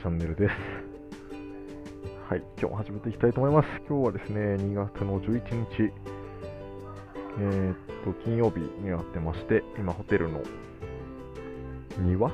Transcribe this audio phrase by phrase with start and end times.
[0.00, 0.54] チャンネルです。
[2.26, 3.68] はい、今日も始めていきたいと思います。
[3.86, 5.42] 今日はですね、2月の11
[5.76, 5.92] 日、
[7.38, 7.76] えー、っ
[8.06, 10.40] と、金曜日になってまして、今、ホテルの
[11.98, 12.32] 庭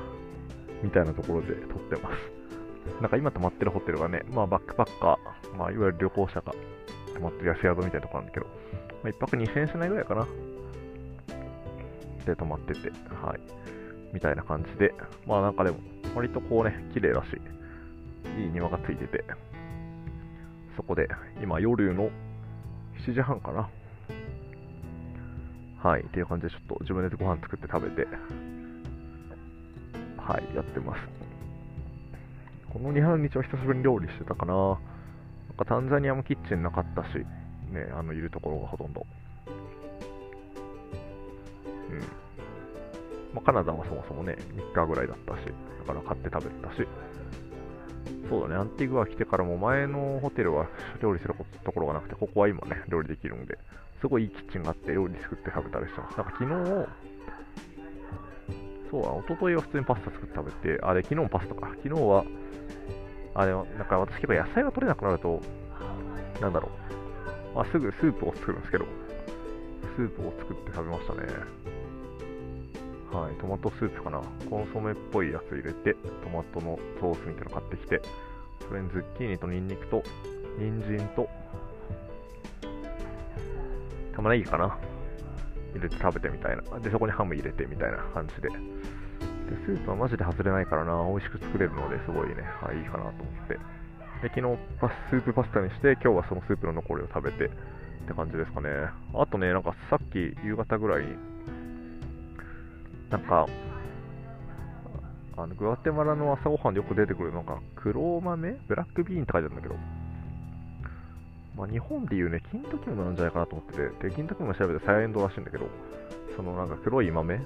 [0.81, 3.01] みたいなところで撮ってます。
[3.01, 6.53] なんか今泊まってるホテルがね、まあバックパッカー、まあいわゆる旅行者が
[7.15, 8.53] 泊まってる安宿みたいなところなんだけど、ま
[9.03, 10.25] あ、1泊2000円しないぐらいかな。
[12.25, 13.41] で泊まってて、はい。
[14.13, 14.93] みたいな感じで、
[15.25, 15.79] まあなんかでも、
[16.15, 17.56] 割とこうね、綺麗だし、
[18.37, 19.23] いい庭がついてて、
[20.75, 21.07] そこで、
[21.41, 22.09] 今夜の
[23.05, 23.69] 7時半かな。
[25.83, 28.07] はい、っていう感じでちょっと自分でご飯作って食べて、
[30.17, 30.99] はい、やってます。
[32.71, 34.53] この2、3日は久しぶりに料理してたかな。
[34.53, 34.77] なん
[35.57, 37.17] かタンザニアもキッチンなかったし、
[37.71, 39.05] ね、あの、いるところがほとんど。
[41.89, 41.99] うん。
[43.33, 45.45] まあ、カナダはそもそもね、3日ぐらいだったし、
[45.79, 46.87] だから買って食べてたし、
[48.29, 50.67] そうだね、アンティグア来てからも前のホテルは
[51.01, 53.57] 料理するところがなくて、ここは今ね、料理できるんで、
[54.01, 56.17] すごいいいキッチンがあって料理作って食べたりしてます。
[56.17, 56.49] なんか昨日、
[58.91, 61.69] そうだ、一昨日は普通にパスタ作って食べて、あれ、昨日もパスタか。
[61.83, 62.25] 昨日は、
[63.33, 65.41] あれ、なんか私結構野菜が取れなくなると、
[66.41, 66.69] なんだろ
[67.53, 68.85] う、まあ、すぐスープを作るんですけど、
[69.95, 71.27] スープを作って食べましたね。
[73.11, 74.21] はい、トマトスープかな。
[74.49, 78.01] コンソメっぽいやつ入れて、トマトのソースみたいなの買ってきて、
[78.67, 80.03] それにズッキーニとニンニクと、
[80.59, 81.29] 人参と、
[84.13, 84.77] 玉ねぎかな。
[85.73, 86.79] 入れて食べてみたいな。
[86.79, 88.49] で、そこにハム入れてみたいな感じで。
[88.49, 88.55] で、
[89.65, 93.53] スープはマジで外れないからな、美味しく作れるので、すごいね、はい、いいかなと思って。
[94.21, 97.49] で、昨日パス、スープパスタにして、今日はそのスープの残りを食べて、っ
[98.07, 98.69] て感じですかね。
[99.13, 101.15] あとね、なんかさっき夕方ぐらいに、
[103.09, 103.47] なんか、
[105.37, 108.57] あのグアテマラの朝ごはんでよく出てくるのが黒豆？
[108.67, 109.75] ブラックビーンって書いてあるんだけど、
[111.55, 115.67] まあ、日本でいうね、金時豆なんじゃないかなと思ってて、で、金時豆調べてサイエンドらしいんだけど、
[116.35, 117.37] そのなんか黒い豆？
[117.37, 117.43] と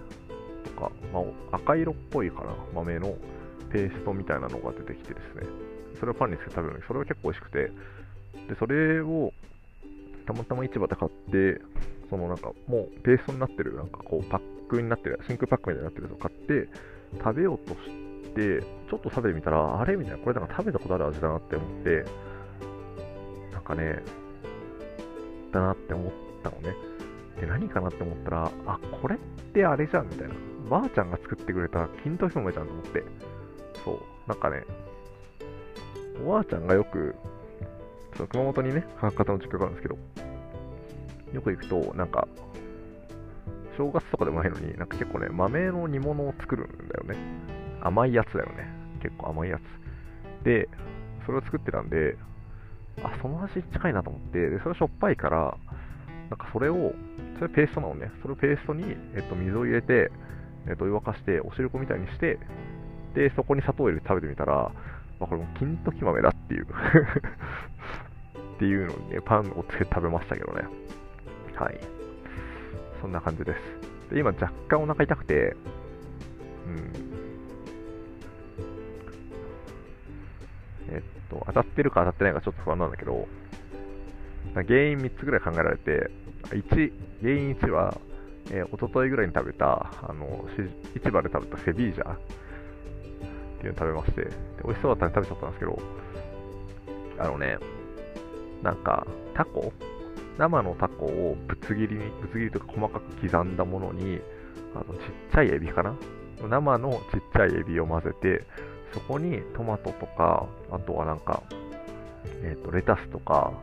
[0.79, 1.19] か、ま
[1.51, 3.15] あ、赤色っぽいかな、豆の
[3.71, 5.47] ペーストみたいなのが出てきてですね、
[5.99, 7.71] それをパンにつけて食べるのに、それが結構美味しくて、
[8.47, 9.31] で、それを
[10.25, 11.61] たまたま市場で買って、
[12.09, 16.69] そのなんかもうペーストになってる、なんかこうパックになってる、真空パックみたいになってるやつを買って、
[17.17, 17.79] 食べようとし
[18.33, 22.05] て、ちょっと食べてみたら、あれみたいな、これなんか食べたことある味だなって思って、
[23.51, 24.01] なんかね、
[25.51, 26.11] だなって思っ
[26.43, 26.75] たのね。
[27.39, 29.19] で、何かなって思ったら、あ、これっ
[29.53, 30.35] てあれじゃんみたいな。
[30.69, 33.03] ばあちゃんが作ってくれた金時豆じゃんと思って。
[33.83, 34.63] そう、なんかね、
[36.25, 37.15] おばあちゃんがよく、
[38.15, 39.97] その熊本にね、博多の実家があるんですけど、
[41.33, 42.27] よく行くと、なんか、
[43.77, 47.15] 正月とかでもないのに、なんか結構ね、豆の煮物を作るんだよね。
[47.81, 48.67] 甘いやつだよね。
[49.01, 50.43] 結構甘いやつ。
[50.45, 50.69] で、
[51.25, 52.17] それを作ってたんで、
[53.03, 55.57] あ、その味近いなと思って、で、それしょっぱいから、
[56.29, 56.93] なんかそれを、
[57.39, 58.11] それペーストなのね。
[58.21, 58.83] それをペーストに、
[59.15, 60.11] えっと、水を入れて、
[60.67, 62.39] えっと、湯沸かして、お汁粉みたいにして、
[63.15, 64.71] で、そこに砂糖を入れて食べてみたら、
[65.19, 66.65] まあ、これも金時豆だっていう
[68.55, 70.63] っていうのにね、パンをつけて食べましたけどね。
[71.55, 72.00] はい。
[73.01, 73.53] そんな感じで
[74.09, 74.13] す。
[74.13, 75.55] で、今若干お腹痛くて、
[76.67, 76.91] うん。
[80.89, 83.27] えっと、当たってるか当たってないかちょっと不安なんだけど、
[84.53, 86.11] 原因3つぐらい考えられて、
[86.49, 87.97] 1、原因1は、
[88.51, 90.45] えー、一昨日ぐらいに食べた、あの、
[90.95, 92.17] 市場で食べたセビージャっ
[93.61, 94.31] ていうのを食べまして、で
[94.65, 95.79] 美味しそうだったんで食べちゃったんですけど、
[97.19, 97.57] あのね、
[98.61, 99.71] なんか、タコ
[100.37, 104.19] 生のタコをぶつ切りに、ぶつ切りとか細かく刻んだものに、
[104.73, 105.01] あのちっ
[105.33, 105.95] ちゃいエビかな？
[106.47, 108.45] 生のちっちゃいエビを混ぜて、
[108.93, 111.43] そこにトマトとか、あとはなんか、
[112.43, 113.53] えっ、ー、と、レタスとか、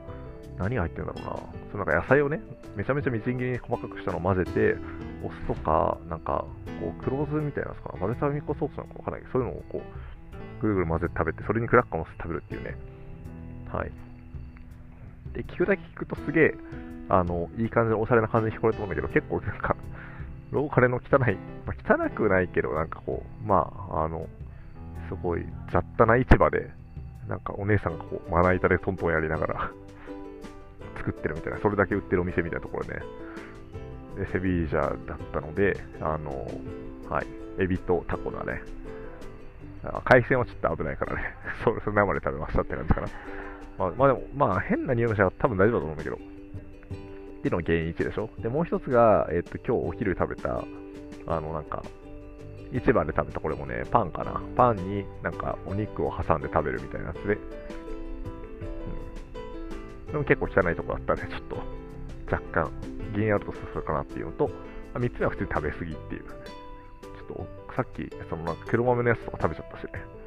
[0.58, 1.36] 何が入ってるんだろうな？
[1.72, 2.40] そのなんか野菜をね、
[2.76, 4.76] めちゃめちゃみじん切りに細かくしたのを混ぜて、
[5.24, 6.44] お酢とか、なんか、
[6.80, 8.00] こう、黒酢みたいなやつかな？
[8.00, 12.76] バルサミコソースなのかわかんないけど、そういうのをこう、ぐるぐる混ぜて食べて、それにクラッカーを乗せて食べるっていうね。
[13.72, 13.92] はい。
[15.32, 16.54] で、聞くだけ聞くとすげえ、
[17.08, 19.76] あの、いい感じのおしゃれな感じに聞こえると思うんだけど、結構なんか、
[20.50, 21.36] ローカルの汚い、
[21.66, 24.28] まあ、汚くないけど、なんかこう、まあ、あの、
[25.08, 26.70] すごい雑多な市場で、
[27.28, 29.70] なんかお姉さんがこう、まな板でトントンやりながら
[30.96, 33.00] 作ってるみたいな、それだけ売ってるお店みたいなところね、
[34.16, 36.46] で、セビージャだったので、あの、
[37.08, 37.26] はい、
[37.58, 38.62] エビとタコだね。
[40.04, 41.34] 海鮮はちょっと危ないからね、
[41.64, 43.08] それ生で食べましたって感じかな。
[43.78, 46.16] まあ、まあ、でも、まあ、変な匂いのしたら多分大丈夫だと思うんだけど。
[46.16, 46.18] っ
[47.40, 48.28] ていうのが原因1でしょ？
[48.40, 50.64] で、もう一つが、えっ、と、今日お昼食べた、
[51.28, 51.84] あの、なんか、
[52.72, 54.42] 市場で食べたこれもね、パンかな。
[54.56, 57.38] パンになんかお肉を挟んで食べるみたいなやつで、
[60.06, 60.12] うん。
[60.12, 61.56] でも結構汚いとこだったんで、ちょっと
[62.30, 62.70] 若干、
[63.14, 64.50] ギンアウトするかなっていうのと、
[64.94, 66.24] 3つ目は普通に食べ過ぎっていう。
[66.24, 70.17] ちょっとさっき、そのなんか黒豆のやつとか食べちゃったしね。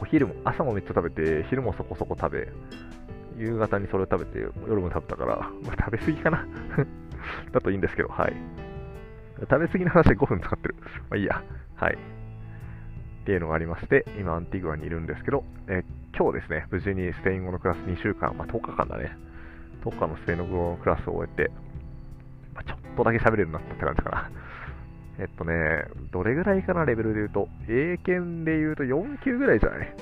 [0.00, 2.48] お昼も、朝もめっちゃ食べて、昼もそこそこ食べ、
[3.38, 6.46] 夕方にそれを食べて、夜も食べたから、まあ、食べ過ぎかな
[7.52, 8.32] だといいんですけど、はい。
[9.40, 10.76] 食べ過ぎの話で5分使ってる。
[11.10, 11.42] まあいいや。
[11.76, 11.94] はい。
[11.94, 11.96] っ
[13.26, 15.84] ていうのがありまして、今アンティグアにいるんですけど、え、
[16.16, 19.16] 今日ですね、無事にスペイン語のクラス2週間、まあ10日間だね。
[19.84, 21.50] 10日のスペイン語のクラスを終えて、
[22.54, 24.30] まあ、ちょっとだけ喋れるようになったって感じかな。
[25.18, 27.48] えっとね、どれぐらいかな、レベルで言うと。
[27.68, 29.96] 英検で言うと4級ぐらいじゃない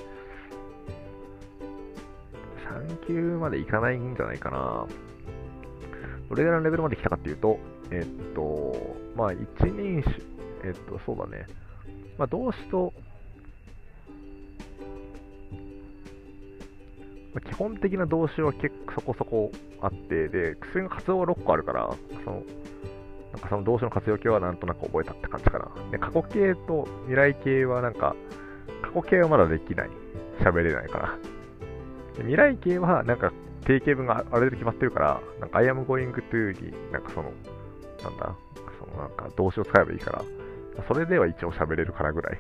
[2.89, 4.87] ？3級までいかないんじゃないかな。
[6.29, 7.59] どれぐらいのレベルまで来たかっていうと、
[7.91, 10.17] えっと、まあ、一人種、
[10.65, 11.47] えっと、そうだね。
[12.19, 12.93] まあ、動詞と、
[17.35, 21.95] まあ、基本的な動詞は結構そこそこあって、で、薬の活動が6個あるから、
[22.25, 22.43] その、
[23.35, 25.91] なんかその動詞の活用形はなんとなく覚えたって感じかな。
[25.91, 28.15] で、過去形と未来形はなんか、
[28.81, 29.91] 過去形はまだできない。
[30.41, 31.19] 喋れないから。
[32.17, 33.33] で未来形はなんか
[33.65, 37.33] 定型文があれで決まってるから、なんか I am going to になんかその、
[38.05, 38.37] なんだ、
[38.79, 40.23] そのなんか動詞を使えばいいから、
[40.87, 42.39] それでは一応喋れるからぐらい。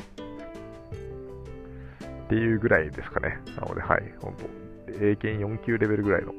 [2.24, 3.40] っていうぐらいですかね。
[3.56, 6.32] なので、はい、本当英検4級レベルぐらいの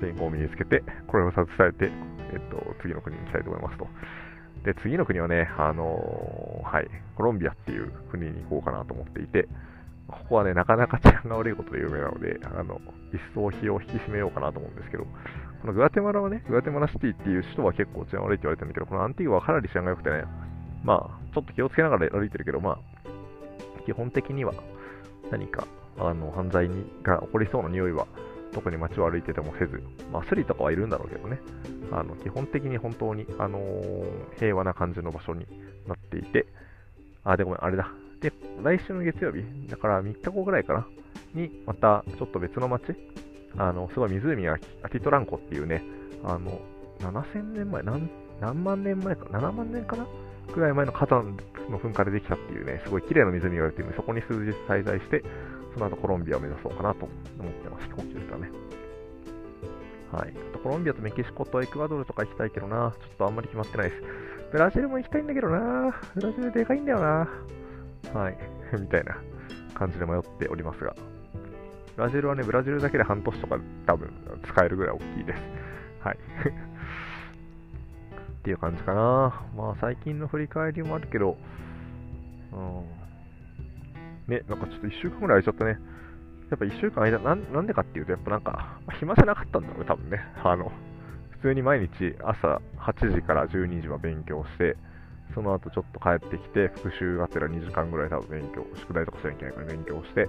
[0.00, 1.92] スペイン語を身につけて、これを携えて、
[2.32, 3.86] えっと、次の国に行きたいと思いますと。
[4.64, 9.48] で、次の国はね、あのー、はい、コロンビアっていう国に行こうかなと思っていて、
[10.08, 12.80] ここはね、なかなか治安が悪いことで有名なので、あの、
[13.12, 20.24] 一層費用を引き締めようかなと思うんですけど、このグアテマラはね、グアテマラシティっていう首都は結構治安悪いって言われてるんだけど、このアンティグアはかなり治安が良くてね、
[20.82, 22.78] まあ、ちょっと気をつけながら歩いてるけど、まあ、
[23.84, 24.52] 基本的には
[25.30, 25.66] 何か、
[25.98, 28.06] あの、犯罪にが起こりそうな匂いは、
[28.52, 29.82] 特に街を歩いててもせず、
[30.12, 31.40] まあ、スリとかはいるんだろうけどね、
[31.92, 35.46] あの、基本的に本当に、あのー、平和な感じの場所に
[35.86, 36.46] なっていて、
[37.24, 37.92] あ、で、ごめん、あれだ。
[38.20, 38.32] で、
[38.62, 40.86] 来週の月曜日、だから3日後ぐらいかな、
[41.34, 42.96] に、また、ちょっと別の街、
[43.56, 45.82] あの、すごい湖が、アティトランコっていうね、
[46.24, 46.60] あの、
[47.00, 48.10] 7000年前、何、
[48.40, 50.06] 何万年前か、7万年かな
[50.52, 51.36] くらい前の火山
[51.70, 55.22] の噴火でできたっていうね、すごい綺麗な湖が言われているので、そこに数日滞在して、
[55.74, 57.08] その後コロンビアを目指そうかなと
[57.38, 57.86] 思ってます。
[57.86, 58.50] 飛行機ですかね。
[60.12, 60.34] はい。
[60.50, 64.02] あとコロンビアとメキシコとエクアドルとか行きたいけどな、ちょっとあんまり決まってないです。
[64.52, 67.28] ブラジルも行きたいんだけどな、ブラジルでかいんだよな。
[68.12, 68.36] はい。
[68.78, 69.16] みたいな
[69.74, 70.94] 感じで迷っておりますが。
[71.96, 74.10] ブラジルはね、ブラジルだけで半年とか多分
[74.42, 75.42] 使えるぐらい大きいです。
[76.00, 76.18] はい。
[78.40, 79.42] っていう感じかな。
[79.56, 81.36] まあ最近の振り返りもあるけど、
[82.52, 82.99] うん。
[84.30, 85.78] ね、なんかちょっと1週間ぐらい空いちゃったね。
[86.50, 90.20] やっぱ1週間間な、なんでかっていうと、やっぱなんか、暇じゃなかったんだろうね、多分ね。
[90.42, 90.72] あの、
[91.30, 94.76] 普通に毎日朝8時から12時は勉強して、
[95.34, 100.28] その後ちょっと帰ってきて、復習がてら2時間ぐらい多分勉強、宿題とかしなきゃいけないから勉強して、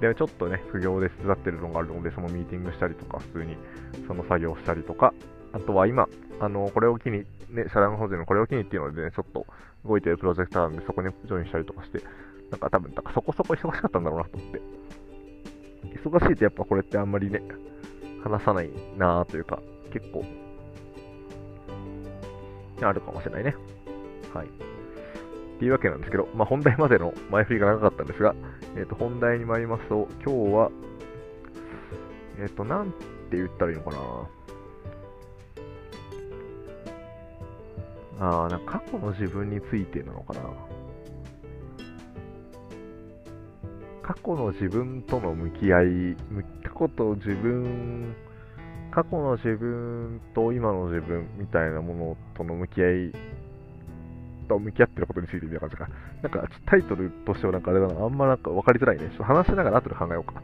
[0.00, 3.56] で、ちょっとね、副業で手伝ってるのがあるので、そのミーティングしたりとか、普通に
[4.06, 5.14] その作業したりとか、
[5.52, 6.08] あとは今、
[6.40, 9.46] あの、これを機に、ね、社団法人のこれを機にっていうのでね、ちょっと
[9.84, 12.00] 動いてるプロジェクターなんで、そこにジョインしたりとかして、
[12.52, 14.60] なんか多分、なんかそこそこ忙しかったんだろうなと思って。
[15.96, 17.42] 忙しいとやっぱこれってあんまりね、
[18.22, 20.22] 話さないなぁというか、結構、
[22.82, 23.56] あるかもしれないね。
[24.34, 24.46] はい。
[24.46, 24.50] っ
[25.58, 28.34] ていうわけなんですけど、まあ、本題までの前振りが長かったんですが、
[28.76, 30.70] えっ、ー、と、本題に参りますと、今日は、
[32.38, 32.90] えっ、ー、と、なん
[33.30, 33.90] て言ったらいいのか
[38.20, 40.40] なああ、なんか過去の自分についてなのかな
[44.02, 46.16] 過去の自分との向き合い、
[46.64, 48.14] 過去と自分、
[48.90, 53.12] 過去の自分と今の自分みたいなものとの向き合い
[54.48, 55.88] と向き合ってることについてみたいな感じか。
[56.22, 59.08] なんかタイトルとしてはなんかあれだな、あんまなんか分かりづらいね。
[59.08, 60.34] ちょっと話しながら後で考えようか。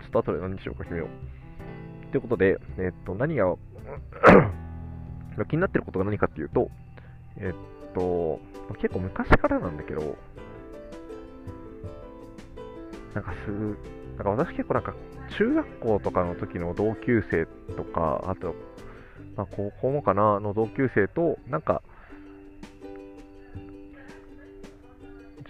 [0.00, 2.10] ちょっと後で何にしようか決めよう。
[2.10, 3.54] ということで、えっと、何が
[5.48, 6.70] 気になってることが何かっていうと、
[7.36, 8.40] えっと、
[8.80, 10.16] 結構昔からなんだけど、
[13.16, 14.94] なんかす、なんか私結構なんか
[15.38, 18.54] 中学校とかの時の同級生とか、あと、
[19.36, 21.82] まあ、高校もかな、の同級生と、なんか、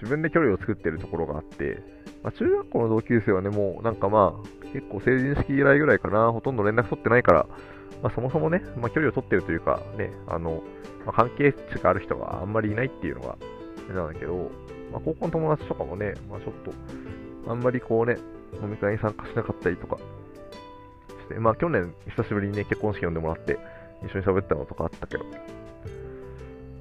[0.00, 1.82] 自分で距離を作ってるところがあって、
[2.22, 7.46] まあ、中学校の同級生はね、もうなんかまあ、結構成人式以来ぐらいかな、ほとんど連絡取ってないから、
[8.00, 10.62] まあ、そもそもね、まあ、距離を取ってるというか、ね、あの、
[11.04, 13.36] まあ、関係値がある人があんまりいないっていうのが、
[13.92, 14.52] なんだけど、
[14.92, 16.72] まあ、高校の友達とかもね、まあ、ちょっと、
[17.48, 18.18] あんまりこうね、
[18.62, 19.98] 飲み会に参加しなかったりとか。
[21.26, 23.58] して、まあ去年久しぶりにね、結婚式呼んでもらって、
[24.04, 25.26] 一緒に喋ったのとかあったけど、っ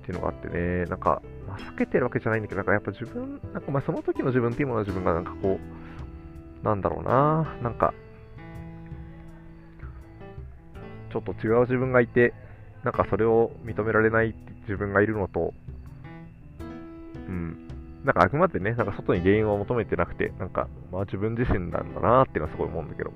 [0.06, 7.94] ていうのがあってね、なんか、まあ、避けてるわけじゃないんだけど、なんかやっぱ自分、なんかまあその時の自分っていうものは自分がなんかこう、なんだろうな、なんか、
[11.12, 12.34] ちょっと違う自分がいて、
[12.84, 15.54] なんかそれを認められない自分がいるのと、
[17.28, 17.65] うん、
[18.06, 23.12] なんかあくまでね、なんか外に原因を求めてなくて、なんか、まあ自分自身なんだなーっていうのはすごい思うんだけど、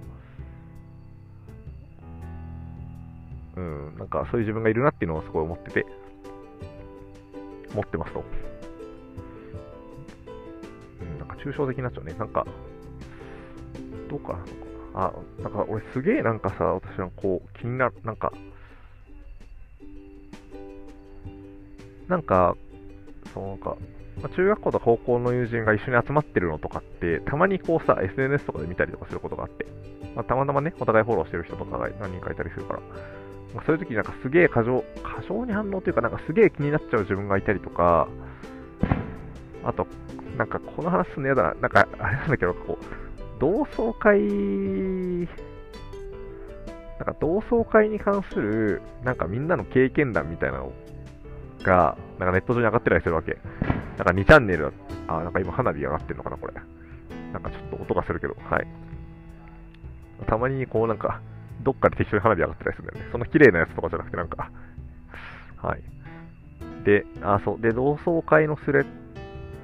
[3.56, 5.86] うん、なんかそういう自分がいるなっていうのをすごい思ってて、
[7.76, 8.24] 持ってますと。
[11.02, 12.16] うん、なんか抽象的になっちゃうね。
[12.18, 12.48] なんか、
[14.10, 14.40] どうかな
[14.96, 18.34] あ、なんか俺すげえなんかさ、私のこう気になる、なんか、
[22.08, 22.56] なんか、
[23.36, 23.78] そうなんか、
[24.22, 29.66] まあ、中学校と高校の友人が一緒に集まってるのとかって、たまにこうさ、SNS とかで見たりとかすることがあって、
[30.16, 32.80] まあ、たまたまね、お互いフォローしてる人とかが何人かいたりするから、
[33.56, 38.08] まあ、そういう時になんかすげえ過剰、過剰に反応というか、なんかすげえ気になっちゃう自分がいたりとか、
[39.64, 39.88] あと、
[40.38, 42.86] なんかこの話すんの嫌だな、なんかあれなんだけど、こう、
[43.40, 45.28] 同窓会、なん
[47.06, 50.74] か同窓会に関する、なんかみんなの経験談みたいなの
[51.64, 53.38] が、なんかネット上に上がってたりするわけ。
[54.00, 54.72] なんか2チャンネル、
[55.08, 56.54] あ、なんか今花火上がってるのかな、これ。
[57.34, 58.68] なんかちょっと音がするけど、はい。
[60.26, 61.22] たまにこうなんか、
[61.64, 63.12] どっかで適当に花火上がってたりするんだよね。
[63.12, 64.52] その綺麗なやつとかじゃなくて、なんか、
[65.58, 65.84] はい。
[66.86, 67.62] で、あ、そう。
[67.62, 68.86] で、同窓会のスレッ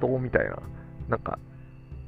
[0.02, 0.58] ドみたいな、
[1.08, 1.38] なんか、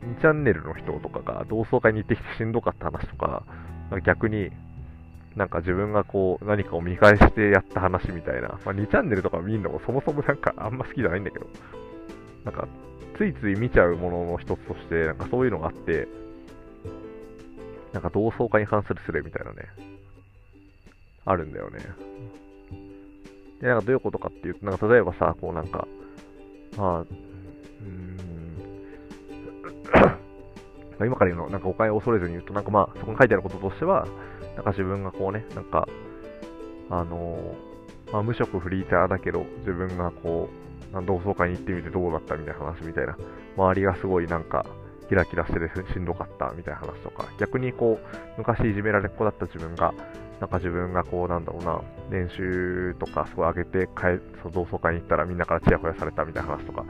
[0.03, 3.45] 2チャンネルの人とかが同窓会に行ってきてしんどかった話とか、
[3.89, 4.51] か逆に、
[5.35, 11.47] なんか自分がこう何かを見返してやった話みたいな、まあ、2チャンネルとか見るのもそもそもなんかあんま好きじゃないんだけど、
[12.49, 12.67] なんか
[13.19, 16.09] ついつい見ちゃうものの一つとして、なんかそういうのがあって、
[17.93, 19.69] なんか同窓会に関するスレみたいなね、
[21.27, 21.79] あるんだよね。
[23.61, 25.87] で、なんかどういうことかっていうと、なんか例えばさ、こうなんか、
[26.79, 27.87] まあ、うー
[31.05, 34.07] ん、今から言うの、なんか誤解を恐れずに言うと、なんかまあ、そこに書いてあることとしては、
[34.55, 35.87] なんか自分がこうね、なんか、
[36.89, 43.17] あのー、まあ、無職フリーターだけど、自分がこう、同窓会に行ってみてどうだったみたいな話みたいな、
[43.57, 44.65] 周りがすごいなんか、
[45.09, 48.07] キラキラしててしんどかったみたいな話とか、逆にこう、
[48.39, 49.95] 昔いじめられっ子だった自分が、
[50.41, 51.81] なんか自分がこう、なんだろうな、
[52.11, 56.85] 練習とかすごい上げて帰、その同窓会に行ったらみんなからチヤホヤされたみたいな話とか、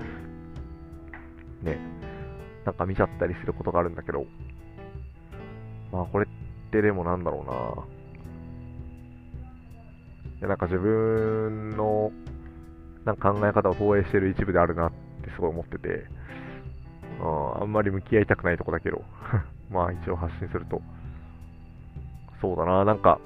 [1.62, 1.78] ね、
[2.64, 4.26] なんか見ちゃったりすることがあるんだけど、
[5.90, 7.50] まあこれってでもなんだろう
[10.31, 12.12] な、いやなんか自分の
[13.08, 14.92] なんか考え方を投影してる一部であるなっ
[15.24, 16.04] てすごい思ってて、
[17.22, 19.02] ああんまり向き合いたくないとこだけど、
[19.72, 20.82] まあ一応発信すると、
[22.42, 23.18] そうだな、なんか、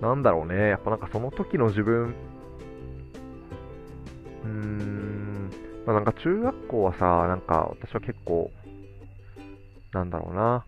[0.00, 2.14] なんだろうね、やっぱなんかその時の自分、
[4.42, 5.50] うーん、
[5.84, 8.50] まあ、なんか中学校はさ、なんか私は結構、
[9.92, 10.64] なんだろうな、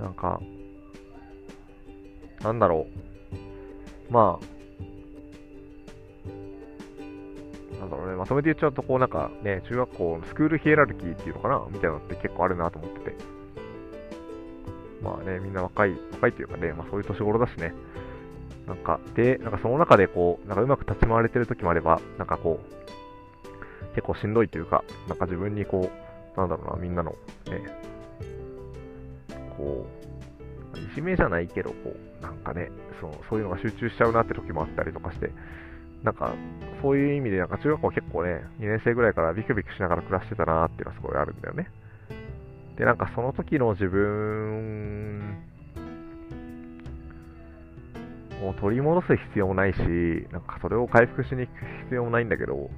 [0.00, 0.40] なんか、
[2.42, 3.09] なんだろう、
[4.10, 4.44] まあ、
[7.80, 13.16] なんだろうね、まとめて言っちゃうと、こうなんかね、中学校のスクールヒエラルキーっていうのかなみたいなのって結構あるなと思ってて。
[15.02, 17.72] まあね、みんな若い、若いっていうかね、まあそういう年頃だしね。
[18.66, 25.90] なんか、で、なんかその中でこう、なんかうまく立ち回れてる時もあれば、なんかこう、結構しんどいというか、なんか自分にこ
[26.36, 27.12] う、なんだろうな、みんなの、
[27.46, 27.62] ね、
[29.56, 30.09] こう、
[30.80, 32.70] いじめじゃないけど、こう、なんかね、
[33.00, 35.30] そうそういうのが集中しちゃうなって時もあったりとかして、
[36.02, 36.34] なんか、
[36.80, 41.68] そういう意味で、なんか中学校結構ね、2年生ぐらいからビクビクしながら暮らしてたなっていうのはすごいあるんだよね。
[42.76, 45.36] で、なんかその時の自分
[48.42, 49.78] を取り戻す必要もないし、
[50.32, 52.70] なんかそれを回復しに行く必要もないんだけど、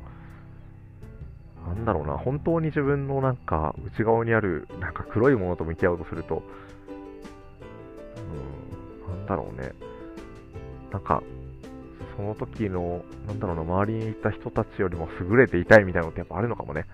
[1.64, 6.42] なんだろうな、本当に自分のなんか内側にあるなんか黒いものと向き合おうとすると、
[9.36, 9.72] だろうね、
[10.92, 11.22] なんか
[12.16, 16.86] その時の、なんだろうな、周りにいた人たちよりも優れていたいみたいなのってやっぱあるのかもね。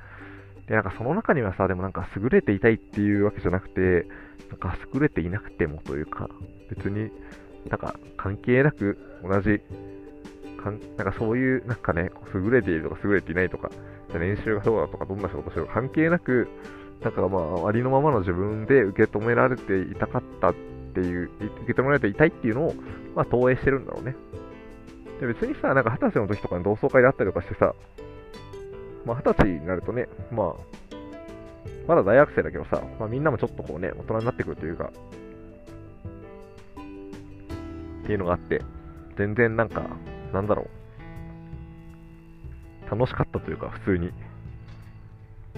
[0.68, 4.07] で、なんかその中にはさ、でもなんか優れていたいっていうわけじゃなくて、
[4.50, 6.28] なんか優れていなくてもというか、
[6.71, 7.11] 別に
[7.68, 9.61] なんか関係なく同じ、
[10.62, 13.71] かんなんかそういう、なんかね、優れているとか優れていないとか、
[14.14, 16.49] 練習がどうだとか、どんな仕事してるか関係なく、
[17.02, 20.52] なんかまあ、ありのままの自分で受け止められていたかった
[20.99, 21.31] っていう、
[21.64, 22.75] 受け止められていたいっていうのを、
[23.14, 24.17] まあ、投影してるんだろうね。
[25.21, 27.75] で別にさ、なんか二十歳の時とかに同窓会であったりとかしてさ、
[29.05, 30.55] まあ二十歳になるとね、まあ、
[31.87, 34.93] まだ大学生だけどさ、まあみんなもちょっとこうね、大人になってくるというか、
[38.05, 38.62] っていうのがあって、
[39.17, 39.83] 全然なんか、
[40.33, 40.69] なんだろ
[42.87, 44.12] う、楽しかったというか、普通に。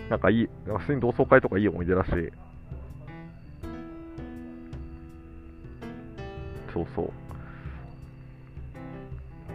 [0.08, 2.10] なんかいい、なんか普通に同窓会とかいい思い出だし、
[6.80, 7.10] そうそう。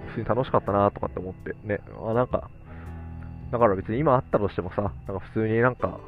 [0.08, 2.50] 普通に楽しかったなとかって思って、ね、あ、なんか、
[3.52, 6.00] だから別に今あったとしてもさ、なんか普通になんか、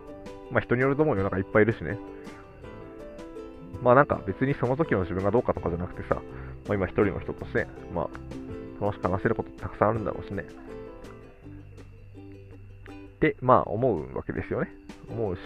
[0.52, 1.98] まあ人によると思うよ、なんかいっぱいいるしね。
[3.84, 6.16] まあなんか別にその時の自分がどうかとかじゃなくてさ、
[6.68, 10.46] まあ今一人の人として、まあ楽しく話せることたくさんあるんだろうしね。
[13.18, 14.70] ってまあ思うわけですよね。
[15.10, 15.42] 思うし。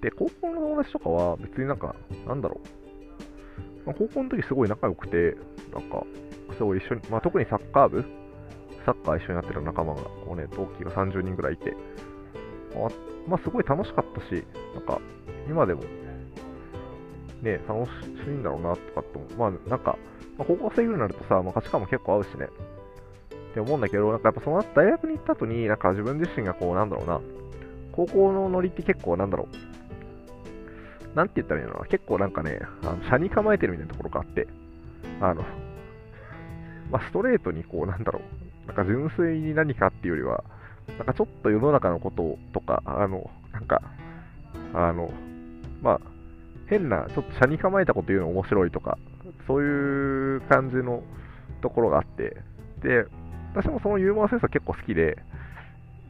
[0.00, 1.94] で、高校の友達とかは別になんか、
[2.26, 2.83] なんだろう。
[3.86, 5.36] まあ、高校の時すごい仲良くて、
[5.72, 6.04] なんか、
[6.56, 8.04] すごい一緒に、まあ特にサッカー部
[8.84, 11.76] サッカー一緒にやってる仲間が、こうね、同期が30人ぐらいいて、
[12.74, 12.90] まあ、
[13.28, 15.00] まあ、すごい楽しかったし、なんか、
[15.48, 15.82] 今でも、
[17.42, 17.90] ね、楽し
[18.26, 19.96] いんだろうな、とかってまあ、なんか、
[20.36, 22.48] まあ、高校生ぐらいになるとさ、まあ、価値観も結構合うしね、
[23.50, 27.20] って思うんだけど、なんかやっぱその後大学に行った後に、なんか自分自身がこう、なんだろうな、
[27.92, 29.73] 高校のノリって結構なんだろう、
[31.14, 34.46] なんて言ったらいいのかな、結構なんかね、あの車に構えてるみたいなところがあって、
[35.20, 35.42] あの、
[36.90, 38.20] まあ、ストレートにこう、なんだろ
[38.64, 40.44] う、なんか純粋に何かっていうよりは、
[40.98, 43.82] なんかちょっと世の中のこととか、あの、なんか、
[44.74, 45.10] あの、
[45.82, 46.00] まあ、
[46.66, 48.98] 変な、ちょっと車に構えたこと言うの面白いとか、
[49.46, 51.02] そういう感じの
[51.62, 52.36] ところがあって、
[52.82, 53.06] で、
[53.54, 55.18] 私もそのユーモアセンスは結構好きで、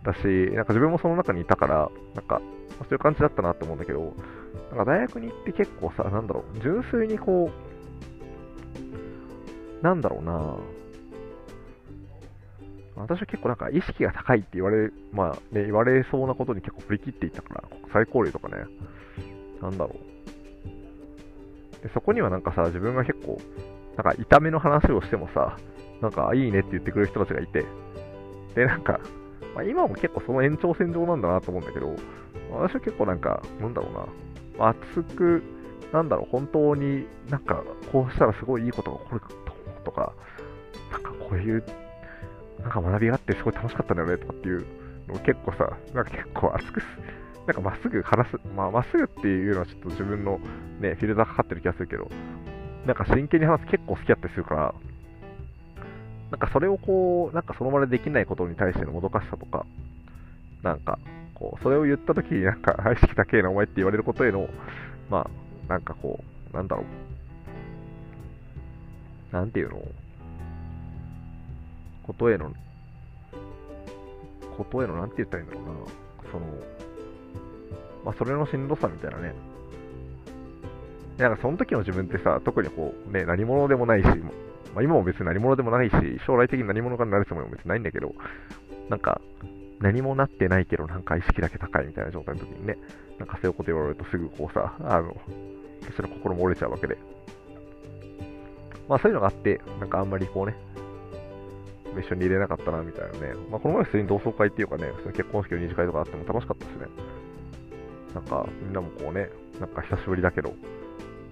[0.04, 0.18] だし、
[0.52, 2.40] なんか自分もその中にいたから、なんか、
[2.80, 4.14] そういう感じだったなって思うんだけど、
[4.70, 7.50] なんか大学に行って結構さ、なんだろう、純粋にこ
[9.82, 10.56] う、なんだろうな
[12.97, 18.64] 私は結構なんか意識が高いって言われ、まあね、言われそうなことに結構振り切っていったから、国際交流とかね、
[19.60, 19.97] なんだろ
[21.80, 21.82] う。
[21.82, 23.40] でそこにはなんかさ、自分が結構、
[23.97, 25.58] なんか痛めの話をしてもさ、
[26.00, 27.64] なんかいいねって言ってくれる人たちがいて、
[28.54, 29.00] で、なんか、
[29.54, 31.95] まあ、今も結構その延長線上なんだなと思うんだけど、
[32.50, 35.43] 私は結構なんか、なんだろうな、熱く、
[35.93, 37.62] なんだろう、本当になんか、
[37.93, 39.21] こうしたらすごいいいことが起こる
[39.84, 40.12] とか、
[40.90, 41.64] なんかこういう
[42.60, 44.67] なんか学びがあってすごい楽しかったんだよねとかっていう
[45.08, 46.82] のを結構さ、なんか結構熱く
[47.47, 50.40] なんかまっすぐ話す、まあまっすぐっていうのはちょっと自分の
[50.80, 52.10] ね、フィルターかかってる気がするけど、
[52.86, 54.75] なんか真剣に話す結構好きだったりするから、
[56.30, 59.67] なんかそれをこう、なんかその場でできないことに対してのもどかしさとか、
[60.63, 60.99] なんか、
[61.34, 64.49] こう、それを言った時になんか、愛識高えなお前って言われることへの、
[65.10, 65.28] ま
[65.69, 66.84] あ、なんかこう、なんだろう、
[69.34, 69.82] なんていうの？
[72.04, 72.52] ことへの、
[74.56, 75.73] ことへの、なんて言ったらいいんだろうな、
[76.30, 76.47] その、
[78.04, 79.34] まあ、それのしんどさみたいなね。
[81.19, 84.08] なんかその時の自分ってさ、特にこう、ね、何者でもないし、
[84.75, 85.95] まあ、今も別に何者でもないし、
[86.26, 88.15] 将来的に何者かになるつもりも別にないんだけど、
[88.89, 89.21] なんか、
[89.80, 92.78] 何もなってないけど、なんか意識だけ高いみたいな状態の時にね、
[93.19, 95.17] なんかそういうこと言われるとすぐこうさ、あの、
[95.82, 96.97] 私の心も折れちゃうわけで。
[98.89, 100.54] まあそういうのがあって、なんかあんまりこうね、
[102.00, 103.34] 一緒に入れなかったなみたいなね。
[103.50, 106.87] まあ、この前普通に同窓会っていうかね、普通に結婚式の二次会とかあっても楽しかったですね。
[108.15, 110.52] なんか、みんなもこうね、なんか久しぶりだけど、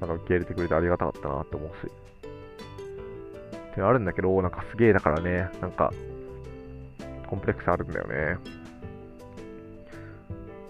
[0.00, 1.90] なんか受け入れてくれてありがたかったなって思うし。
[3.72, 5.92] ってあるんだけど、なんかすげえだからね、なんか、
[7.26, 8.38] コンプレックスあるんだよね。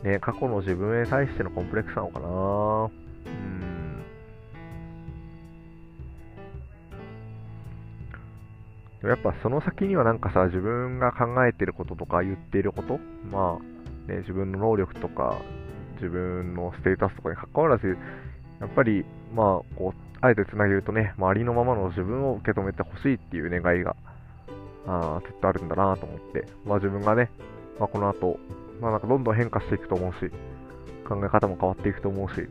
[0.05, 2.91] ね、過去の自分へ対してのコンプレックスなのかな
[9.01, 12.99] でもやっぱその先にはなんかさ、自分が考えてることとか言っていること、
[13.31, 15.41] まあ、ね、自分の能力とか、
[15.97, 17.97] 自分のステータスとかに関わらず、
[18.61, 23.97] やっぱり、まあ、こう、あえて繋げるとね、まあ、ありのままの自分を受け止めてほしいっていう願いが、
[24.87, 27.31] あずっとあるんだなと思って、まあ自分がね、
[27.79, 28.39] まあこの後、
[28.81, 30.31] まあなんかどんどん変化していくと思うし、
[31.09, 32.49] 考え方も変わっていくと思うし、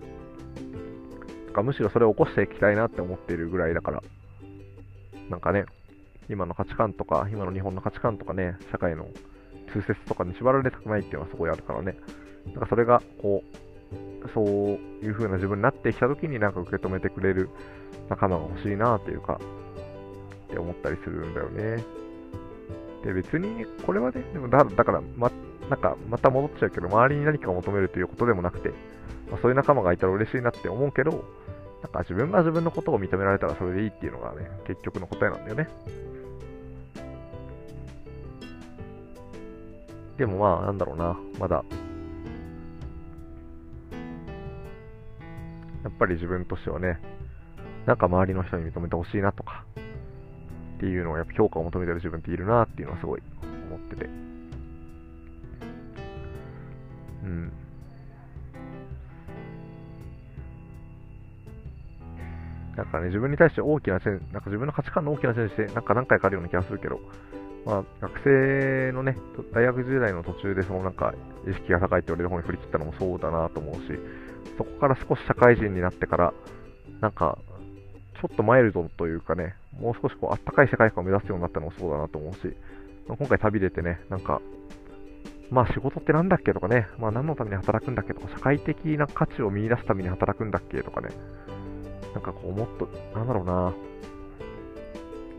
[1.54, 4.04] かむしろそれを起こしていきたいなって思っているぐらいだから、
[5.30, 5.66] なんかね、
[6.30, 9.08] 今の価値観とか、今の日本の価値観とかね、社会の
[9.72, 11.96] 通説とかに縛られたくないっていうのはすごいあるからね。
[12.48, 13.58] なんかそれが、こう、
[14.34, 17.50] そういう風な自分になってきた時になんか受け止めてくれる
[18.10, 19.40] 仲間が欲しいなというか、
[20.48, 21.84] って思ったりするんだよね。
[23.04, 25.32] で、別に、これはね、でもだだから、ま、
[25.70, 28.70] なんか、また戻っちゃうけど、周りに何かを求めるということでもなくて、
[29.32, 31.24] まあ、そういう仲間がいたら嬉しいなって思うけど、
[31.82, 35.68] なんか自分が自分のことを認められたらそれでいいっていうのがね、結局の答えなんだよね。
[40.18, 41.64] でもまあ、なんだろうな、まだ
[45.84, 47.00] やっぱり自分としてはね、
[47.86, 49.66] なんか周りの人に認めてほしいなとか、
[50.78, 53.22] っていうのをやっぱ評価を求めてる自分っているなっていうのはすごい
[53.70, 54.06] 思ってて。
[57.24, 57.52] うん。
[62.76, 67.00] なんかね、自分に対して大きなチェンなんか自分の価値観の大きなチェンジって、なんか何回かあるような気がするけど、
[67.66, 69.18] まあ、学生のね、
[69.54, 71.14] 大学時代の途中で、そのなんか、
[71.48, 73.82] 意識が高いって言われる方に振り切ったのもそうだなと思うし、
[74.58, 76.34] そこから少し社会人になってから、
[77.00, 77.38] なんか、
[78.22, 82.56] ちょっとマイルドというかね、もう少しこう、あったかい世界観を目指すようになったのもそうだなと思うし、
[83.08, 84.42] 今回旅出てね、なんか、
[85.50, 91.10] まあ仕事ってなんだっけとかね、まあ何のために働くんだっけとか、社会的な価値を見出すために働くんだっけとかね、
[92.14, 92.88] なんかこう、もっと、
[93.18, 93.74] なんだろうな、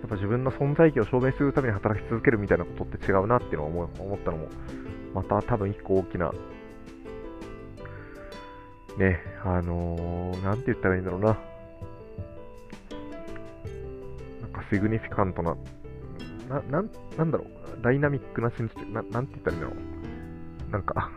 [0.03, 4.49] やっぱ自分の存在意義を証明するために働き続けるみたいなことって違うなっていうのを思ったのも、
[5.15, 6.33] また多分一個大きな、
[8.99, 11.35] ね、あのー、なんて言ったらいいんだろうな、な
[14.49, 15.57] んかシグニフィカントな、
[16.49, 19.77] な、なん、なんだろう、ダイナミックなチェンジって、ななんて言ったらいいんだろ
[20.69, 20.73] う。
[20.73, 21.11] なんか。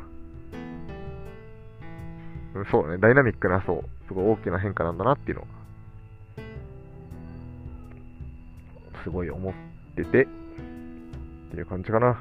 [2.71, 5.47] そうね、ダイナミックな、そう、すごい大きな変化なんだなっていうの
[9.03, 9.53] すごい思っ
[9.95, 10.27] てて、っ
[11.51, 12.17] ていう感じかな。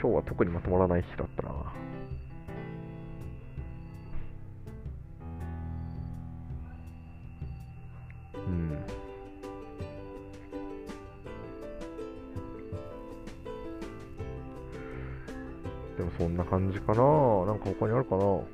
[0.00, 1.83] 今日は特にまとまらない日だったな。
[16.54, 17.02] 感じかな。
[17.46, 18.24] なんか他にあるかな。
[18.24, 18.44] うん。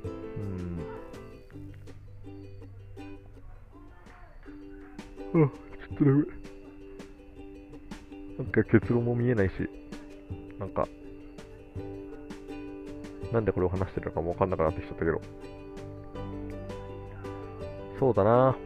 [5.33, 5.55] うん、ちょ
[5.93, 6.27] っと眠
[8.39, 9.53] なんか結論も見えないし、
[10.57, 10.87] なんか、
[13.31, 15.21] なんでこれを話してるのかもわかんなくなってきちゃったけど。
[17.99, 18.57] そうだな。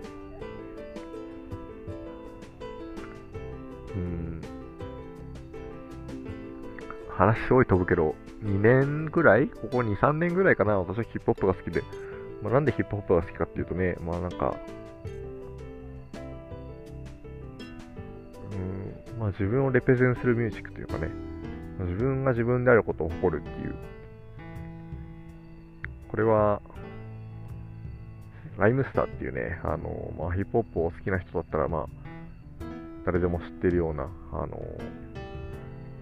[3.95, 4.41] うん。
[7.09, 9.47] 話すごい飛ぶけど、2年ぐらい？
[9.47, 10.79] ここ2、3年ぐらいかな？
[10.79, 11.83] 私はヒップホップが好きで。
[12.43, 14.55] まあ、なんでヒップホップが好きかっていうとね、まあなんか、
[18.51, 18.55] う
[19.17, 21.09] ん、まあ自分をレペゼンするミュージックというかね、
[21.79, 23.75] 自分が自分であることを誇るっていう。
[26.09, 26.61] これは、
[28.57, 31.87] ライムスターっていうね、あの、まあヒップホップを好きな人だったら、まあ、
[33.05, 34.61] 誰でも知ってるような、あの、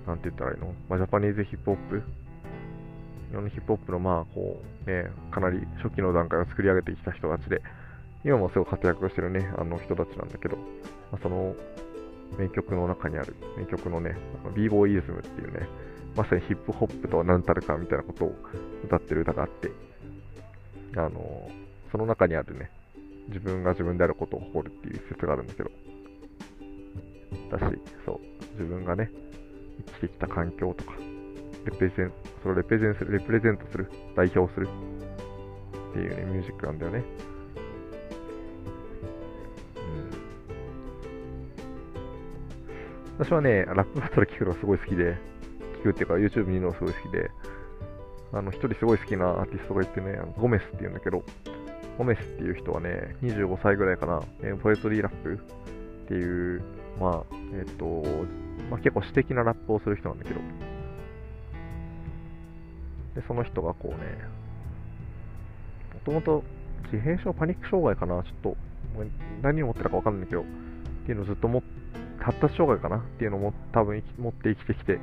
[0.05, 2.03] なんて言ったらいいの、まあ、ジャパニーズヒップホップ
[3.33, 7.63] 日本のヒップホップのまあこう、ね、かなり初期の段階を作り上げてきた人たちで、
[8.23, 10.55] 今もすごい活躍してるね、あの人たちなんだけど、
[11.11, 11.55] まあ、その
[12.37, 14.15] 名曲の中にある、名曲のね、
[14.55, 15.67] b ボーイズムっていうね、
[16.15, 18.35] まさにヒップホップとは何たるかみたいなことを
[18.85, 19.71] 歌ってる歌があって、
[20.95, 21.49] あの、
[21.91, 22.69] その中にあるね、
[23.29, 25.71] 自分が自分であることを誇るっていう説があるんだけど、
[27.49, 28.19] だし、そう、
[28.61, 29.09] 自分がね、
[29.87, 30.93] 生きてきた環境とか、
[31.65, 37.03] レプレゼン、それをレプレゼンする、レプレゼントする、代表するっていうね、ミュージックなんだよね。
[43.19, 43.25] うん。
[43.25, 45.17] 私はね、ラップバトル聞くのがすごい好きで、
[45.79, 47.29] 聞くっていうか YouTube 見るのがすごい好きで、
[48.33, 51.23] あの、一人すごい好きなアーティストがいてね、ゴメスっていうんだけど、
[51.97, 55.39] ゴメスっていう人はね、25歳ぐらいかな、えポエトリーラップ
[56.05, 56.63] っていう、
[56.99, 58.03] まあ、えっ、ー、と、
[58.71, 60.39] まあ、結構私的なラップをする人なんだけど、
[63.15, 63.97] で、その人がこうね、
[65.93, 66.43] もともと
[66.91, 68.55] 自閉症パニック障害かな、ちょっと、
[69.41, 70.45] 何を持ってたかわかんないけど、っ
[71.05, 71.63] ていうのをずっとも
[72.19, 74.99] 発達障害かなっていうのも多分持って生きてきて、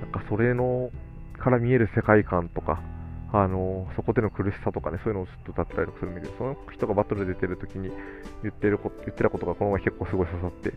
[0.00, 0.90] なんかそれの
[1.38, 2.80] から見える世界観とか、
[3.32, 7.90] あのそこでの苦しさとかね、そういうのをずっと歌ったりとかするんだけど、その人がバトル出てる時に
[8.42, 10.72] 言ってるこ言ってたことがこの前結構すごい刺さって、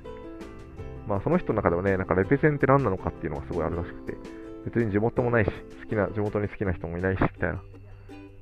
[1.08, 4.18] まあその人の中ではね、なんかレペゼンって何なのかっていうのがすごいあるらしくて、
[4.66, 7.62] 別に地元もないし、好きな、地元に好きな人もいないし、みたいな。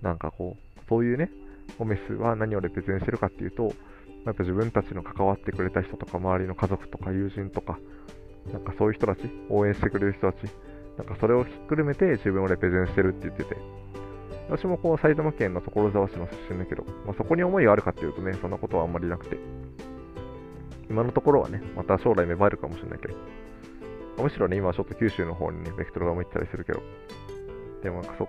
[0.02, 1.30] なんかこう、そういうね、
[1.78, 3.74] ホメスは何をレペゼンしてるかっていうと、
[4.26, 7.80] やっぱ自分たちの関わってくれた人とか、周りの家族とか友人とか、
[8.52, 10.52] なんかそういう人たち、応援してくれる人たち、
[10.98, 13.58] なんかそれをひっくるめて自分をレペゼンしてるって言ってて、
[14.50, 19.38] 私もこう埼玉県の所沢市の出身だけど、まあ、そこに思いがあるかっていうとね、そんなことはあんまりなくて、
[20.90, 23.16] 今のところはね、また将来芽生えるかもしれないけど、
[24.24, 26.82] むしろね、今ちょっと九州の方にね、ベクトルが向いてたりするけど、
[27.84, 28.28] でもなんかそ、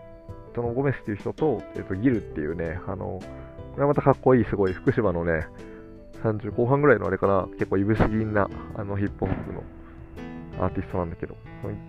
[0.55, 3.23] そのゴメスっていう人と、えっ、と、ギルっていうね、あの、こ
[3.77, 5.47] れはまたかっこいい、すごい、福島のね、
[6.23, 9.63] 30後半ぐらいのあれかな、結構いぶし銀な、あの、ヒップホップの
[10.61, 11.37] アーティストなんだけど、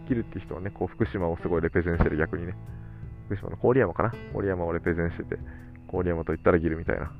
[0.07, 2.55] ギルっていう人はね、こう福島をすごいレペゼンしてる逆にね、
[3.27, 4.13] 福島の郡山かな？
[4.33, 5.37] 郡山をレペゼンしてて、
[5.91, 7.11] 郡山と言ったらギルみたいな。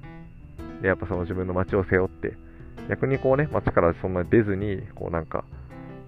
[0.82, 2.38] で、やっぱその自分の街を背負って、
[2.90, 5.44] 逆にこうね、街からそんなに出ずに、こうなんか、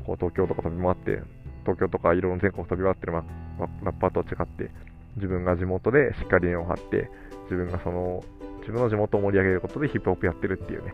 [0.01, 1.23] こう東京とか飛び回って、
[1.63, 4.71] 東京とかいろんな全国飛び回ってるラッパーと違って、
[5.15, 7.09] 自分が地元でしっかり根を張って、
[7.43, 8.23] 自分がその、
[8.59, 10.93] 自分の地元を盛り上げることでヒップホップやってるっていうね、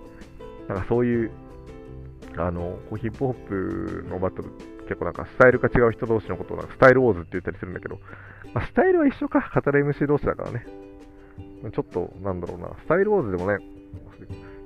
[0.67, 1.31] なんかそういう、
[2.37, 4.49] あの、こうヒップホップのバトル、
[4.83, 7.99] 結構なんかスタイルが違う人同士のことをなんかスタイルウォーズって言ったりするんだけど、
[8.53, 10.65] まあ、スタイルは一緒か、語る MC 同士だからね。
[11.73, 13.57] ちょっと、なんだろうな、スタイルウォーズでもね、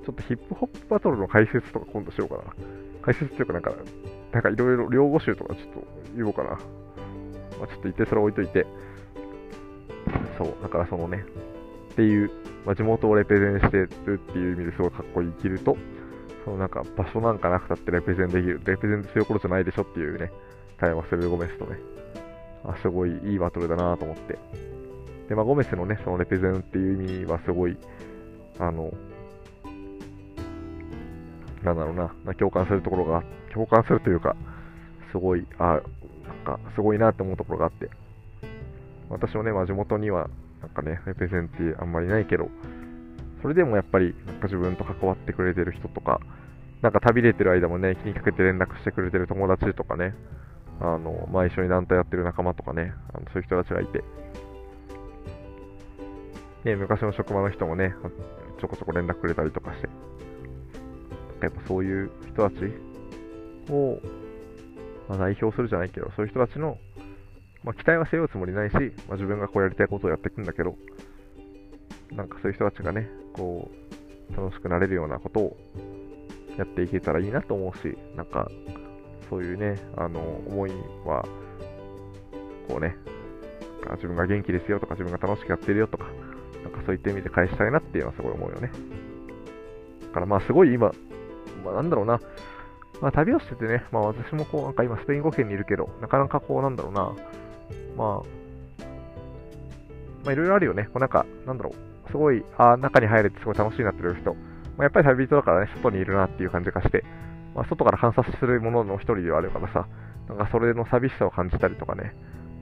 [0.04, 2.42] ちょっとヒップホップバトルの解説とか今度しようかな。
[3.02, 3.72] 解説っていうかなんか、
[4.32, 5.84] なんかいろいろ両語集とかちょっと
[6.16, 6.50] 言おうかな。
[6.50, 6.56] ま
[7.64, 8.66] あ、ちょっと一定それ置いといて。
[10.38, 11.24] そう、だからそのね、
[11.92, 12.30] っていう、
[12.64, 15.76] まあ、地元をレペゼンしてるっていう意味ですごいかっこいい生きると、
[16.44, 20.32] そのなんか場所なんかなくたってレペゼンできる、レペゼンすることじゃないでしょっていうね、
[20.78, 21.78] タイマセルゴメスとね、
[22.64, 24.38] あすごいいいバトルだなと思って。
[25.28, 27.76] で、まあ、ゴメスのね、そのレペゼンっていう意味はすごい、
[28.58, 28.92] あの、
[31.64, 33.22] なんだろうな、な共感するところが、
[33.52, 34.36] 共感するというか、
[35.10, 35.80] すごい、あ、
[36.26, 37.90] なんか、すごいなって思うところがあって、
[39.08, 40.28] 私もね、まあ、地元には、
[40.60, 42.48] なんかね、レペゼンってあんまりないけど、
[43.42, 46.20] それでもやっぱり、なんか自分と関わってくれてる人とか、
[46.80, 50.14] なんか旅出てる間もね、気にかけて連絡してくれてる友達とかね、
[50.80, 54.02] あの、まあ、一緒に団体やってる仲間とかね、あのそういう人たちがいて、
[56.64, 57.94] ね、昔の職場の人もね、
[58.60, 59.88] ちょこちょこ連絡くれたりとかして、
[61.46, 62.64] やっぱそういう人たち
[63.70, 63.98] を、
[65.08, 66.78] まあ、代表するじゃないけど、そういう人たちの、
[67.64, 70.76] まあ、期待は背負うつもりないし、まあ、自分がこうやりたいことをやっていくんだけど、
[72.12, 73.70] なんかそういう人たちがね、こ
[74.32, 75.56] う、楽しくなれるようなことを
[76.56, 78.48] やっていけたらいいなと思うし、なんか、
[79.30, 80.70] そういうね、あの、思い
[81.04, 81.24] は、
[82.68, 82.96] こうね、
[83.94, 86.04] 自分が元気ですよとか、自分が楽しくやってるよとか、
[86.62, 88.70] なんかそういった意味で返したいなっていうのはすごい思うよね。
[90.02, 90.92] だからまあすごい今、
[91.62, 92.20] まあ、なんだろうな、
[93.00, 97.14] まあ、旅をしててね、まあ、私もこう、なんか今、スペイン語圏にいるけど、なかなかこう、なんだろうな、
[97.96, 98.86] まあ、
[100.24, 100.84] まあ、いろいろあるよね。
[100.84, 101.70] こうなんか、なんだろ
[102.06, 104.34] う、すごい、あ中に入れてすごい楽しいなってる人。
[104.34, 104.38] ま
[104.80, 107.04] あ、やっぱり旅人だからね、外にいるなっていう感じがして、
[107.54, 109.86] まあ、外から観察するものの一人ではあるからさ、
[110.28, 112.14] なんかそれの寂しさを感じたりとかね、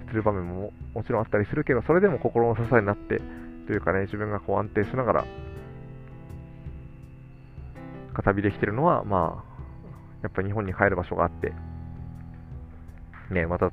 [0.08, 3.20] する場面ももちろんあったりするけど、それでも心の支えになって、
[3.66, 5.24] というかね、自分がこう安定しながら、
[8.23, 9.62] 旅できてるのは、まあ、
[10.23, 11.53] やっぱ日本に帰る場所があって、
[13.33, 13.73] ね、また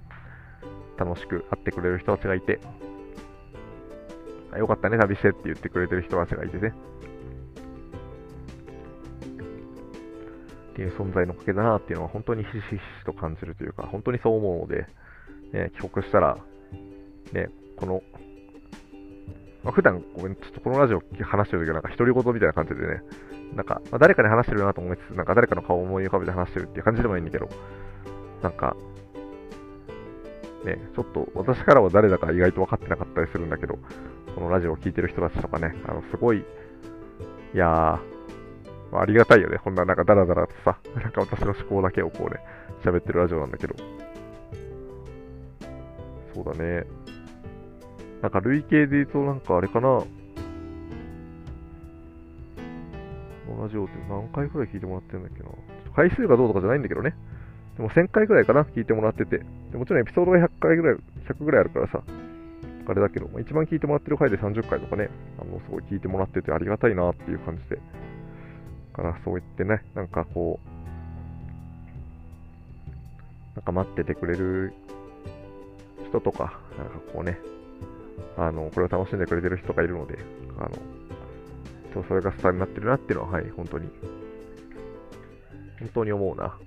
[0.97, 2.59] 楽しく会ってくれる人たちがいて、
[4.57, 6.73] よかったね、旅してって言ってくれてる人たちがいてね。
[10.71, 14.85] っていう存在のかげだなっていうのは本当にひしひしと感じるというか、本当にそう思うので、
[15.51, 16.37] ね、帰国したら、
[17.33, 18.03] ね、この、
[19.67, 23.03] まあ、普段ごめん、ちょっとこのラジオ話してるときはなんか独り言みたいな感じでね、
[23.53, 27.49] なんか、まあ、誰かに話してるなと思いつつ、なんか誰かの顔を思い浮かべて話してるっていう感じでもいいんだけど、
[28.41, 28.77] なんか、
[30.63, 33.77] ね、ちょっと私からは誰だか意外と分かってなかったりするんだけど、
[34.35, 36.43] このラジオを聴いてる人たちとかね、あの、すごい、い
[37.57, 39.57] やー、まあ、ありがたいよね。
[39.61, 42.39] こんななんかダラダラとさ、 なんか私の思考だけをこうね、
[42.85, 43.75] 喋ってるラジオなんだけど。
[46.33, 46.85] そうだね。
[48.21, 50.03] なんか累計で言うとなんかあれかな、
[53.57, 55.49] ラジオって何回くらい聞いてもらってるんだっけな。
[55.49, 57.15] ちょっと回数がどうとかじゃないんだけどね。
[57.75, 59.39] でも1000回くらいかな、聞いてもらってて。
[59.71, 62.01] でもちろんエピソードが100回ぐらい、100ぐらいあるからさ、
[62.87, 67.75] あれだけど、まあ、一番聞いてもらってる回で30回とかね、あの、すごい聞いてもらっててありがたいなっていう感じで。
[67.75, 67.81] だ
[68.95, 70.67] からそう言ってね、なんかこう、
[73.55, 74.73] なんか待っててくれる
[76.07, 77.37] 人とか、なんかこうね、
[78.37, 80.17] あの、これを楽しんでくれてる人がいるので、
[80.57, 80.69] あの、
[81.93, 83.89] そう、それがスターになってるなっていうのは、はい、本当に、
[85.79, 86.57] 本当に思うな。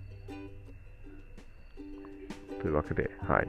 [2.61, 3.49] というわけで、はい。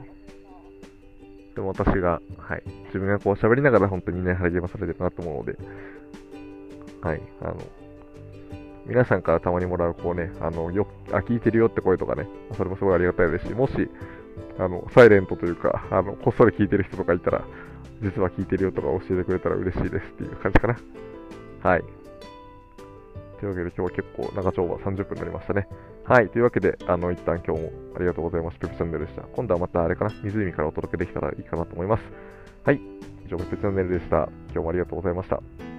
[1.54, 5.58] でも私が、はい、自分がこう喋りながら本当にね、励まされてるなと思うので、
[7.02, 7.56] はい、あの、
[8.86, 13.90] 皆さんからたまにもらう、こうね、あの、よ、あ、聞いてるよって声とかね、それもすごいありがたいですし、もし、
[14.58, 17.44] あの、サイレントというか、あの、こっそり聞いてる人とかいたら、
[18.02, 20.76] 実は聞いてるよとか教えてくれたら嬉しいですっていう感じかな。
[21.62, 21.84] はい。
[23.38, 25.68] というわけで今日は結構長丁場30分になりましたね。
[26.04, 26.28] はい。
[26.28, 28.58] というわけで、あの、一旦今日もありがとうございます。
[28.58, 29.22] ペペチャンネルでした。
[29.22, 32.02] 今度はまたあれかな、湖からお届けできたらいいかなと思います。
[32.64, 32.80] はい。
[33.26, 34.28] 以上、ペペチャンネルでした。
[34.52, 35.71] 今日もありがとうございました。